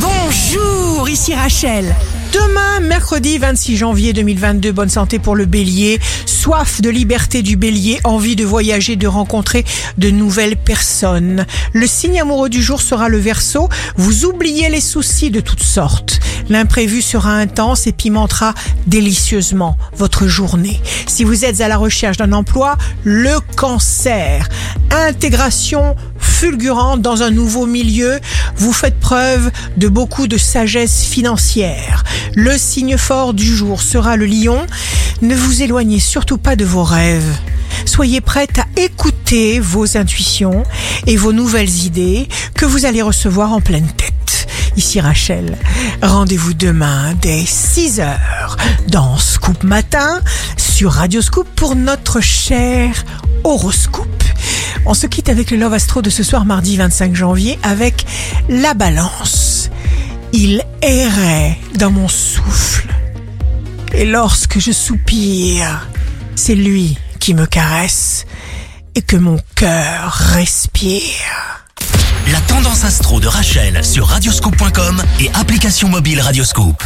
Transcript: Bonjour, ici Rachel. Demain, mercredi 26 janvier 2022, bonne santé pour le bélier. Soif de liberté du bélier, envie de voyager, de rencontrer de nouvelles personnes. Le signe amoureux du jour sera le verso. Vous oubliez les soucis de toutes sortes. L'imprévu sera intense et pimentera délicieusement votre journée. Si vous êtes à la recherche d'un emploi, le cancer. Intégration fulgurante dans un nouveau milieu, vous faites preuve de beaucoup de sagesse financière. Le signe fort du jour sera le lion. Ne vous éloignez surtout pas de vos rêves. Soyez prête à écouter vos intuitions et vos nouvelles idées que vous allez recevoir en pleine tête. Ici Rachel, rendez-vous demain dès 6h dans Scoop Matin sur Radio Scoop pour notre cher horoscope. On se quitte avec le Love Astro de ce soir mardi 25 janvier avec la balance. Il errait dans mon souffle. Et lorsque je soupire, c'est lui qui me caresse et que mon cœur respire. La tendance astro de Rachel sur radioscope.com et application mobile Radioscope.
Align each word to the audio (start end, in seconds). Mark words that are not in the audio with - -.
Bonjour, 0.00 1.08
ici 1.08 1.34
Rachel. 1.34 1.94
Demain, 2.32 2.80
mercredi 2.80 3.38
26 3.38 3.76
janvier 3.76 4.12
2022, 4.12 4.70
bonne 4.70 4.88
santé 4.88 5.18
pour 5.18 5.34
le 5.34 5.44
bélier. 5.44 5.98
Soif 6.26 6.80
de 6.80 6.90
liberté 6.90 7.42
du 7.42 7.56
bélier, 7.56 7.98
envie 8.04 8.36
de 8.36 8.44
voyager, 8.44 8.96
de 8.96 9.06
rencontrer 9.06 9.64
de 9.96 10.10
nouvelles 10.10 10.56
personnes. 10.56 11.46
Le 11.72 11.86
signe 11.86 12.20
amoureux 12.20 12.48
du 12.48 12.62
jour 12.62 12.80
sera 12.80 13.08
le 13.08 13.18
verso. 13.18 13.68
Vous 13.96 14.24
oubliez 14.24 14.68
les 14.68 14.80
soucis 14.80 15.30
de 15.30 15.40
toutes 15.40 15.62
sortes. 15.62 16.20
L'imprévu 16.48 17.02
sera 17.02 17.32
intense 17.32 17.86
et 17.86 17.92
pimentera 17.92 18.54
délicieusement 18.86 19.76
votre 19.96 20.28
journée. 20.28 20.80
Si 21.06 21.24
vous 21.24 21.44
êtes 21.44 21.60
à 21.60 21.68
la 21.68 21.76
recherche 21.76 22.18
d'un 22.18 22.32
emploi, 22.32 22.76
le 23.04 23.40
cancer. 23.56 24.48
Intégration 24.90 25.96
fulgurante 26.38 27.02
dans 27.02 27.24
un 27.24 27.32
nouveau 27.32 27.66
milieu, 27.66 28.20
vous 28.54 28.72
faites 28.72 29.00
preuve 29.00 29.50
de 29.76 29.88
beaucoup 29.88 30.28
de 30.28 30.38
sagesse 30.38 31.02
financière. 31.02 32.04
Le 32.36 32.56
signe 32.56 32.96
fort 32.96 33.34
du 33.34 33.44
jour 33.44 33.82
sera 33.82 34.16
le 34.16 34.26
lion. 34.26 34.64
Ne 35.20 35.34
vous 35.34 35.62
éloignez 35.62 35.98
surtout 35.98 36.38
pas 36.38 36.54
de 36.54 36.64
vos 36.64 36.84
rêves. 36.84 37.36
Soyez 37.86 38.20
prête 38.20 38.56
à 38.60 38.66
écouter 38.80 39.58
vos 39.58 39.96
intuitions 39.96 40.62
et 41.08 41.16
vos 41.16 41.32
nouvelles 41.32 41.84
idées 41.86 42.28
que 42.54 42.66
vous 42.66 42.86
allez 42.86 43.02
recevoir 43.02 43.52
en 43.52 43.60
pleine 43.60 43.88
tête. 43.88 44.46
Ici 44.76 45.00
Rachel, 45.00 45.58
rendez-vous 46.04 46.54
demain 46.54 47.14
dès 47.20 47.42
6h 47.42 48.16
dans 48.86 49.18
Scoop 49.18 49.64
Matin 49.64 50.20
sur 50.56 50.92
Radio 50.92 51.20
Scoop 51.20 51.48
pour 51.56 51.74
notre 51.74 52.20
cher 52.20 53.04
horoscope. 53.42 54.22
On 54.90 54.94
se 54.94 55.06
quitte 55.06 55.28
avec 55.28 55.50
le 55.50 55.58
Love 55.58 55.74
Astro 55.74 56.00
de 56.00 56.08
ce 56.08 56.22
soir 56.22 56.46
mardi 56.46 56.78
25 56.78 57.14
janvier 57.14 57.58
avec 57.62 58.06
la 58.48 58.72
balance. 58.72 59.68
Il 60.32 60.64
errait 60.80 61.58
dans 61.74 61.90
mon 61.90 62.08
souffle. 62.08 62.88
Et 63.92 64.06
lorsque 64.06 64.58
je 64.58 64.72
soupire, 64.72 65.86
c'est 66.36 66.54
lui 66.54 66.96
qui 67.20 67.34
me 67.34 67.44
caresse 67.44 68.24
et 68.94 69.02
que 69.02 69.18
mon 69.18 69.38
cœur 69.56 70.10
respire. 70.10 71.60
La 72.32 72.40
tendance 72.40 72.84
astro 72.84 73.20
de 73.20 73.26
Rachel 73.26 73.84
sur 73.84 74.06
radioscope.com 74.06 75.02
et 75.20 75.30
application 75.34 75.90
mobile 75.90 76.22
Radioscope. 76.22 76.82